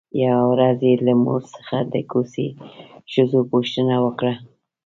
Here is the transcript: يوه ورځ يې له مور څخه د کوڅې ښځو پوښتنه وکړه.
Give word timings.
يوه 0.23 0.43
ورځ 0.51 0.79
يې 0.89 0.93
له 1.05 1.13
مور 1.23 1.41
څخه 1.55 1.77
د 1.93 1.95
کوڅې 2.11 2.47
ښځو 3.11 3.39
پوښتنه 3.51 3.95
وکړه. 4.05 4.33